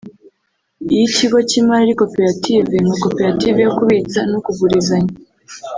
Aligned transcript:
iyo 0.91 1.03
ikigo 1.09 1.37
cy’imari 1.49 1.81
ari 1.85 1.99
Koperative 2.01 2.73
[nka 2.85 2.95
koperative 3.03 3.57
yo 3.65 3.71
kubitsa 3.77 4.19
no 4.31 4.39
kugurizanya] 4.45 5.13